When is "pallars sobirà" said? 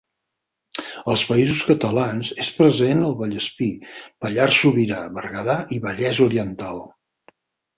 4.25-5.05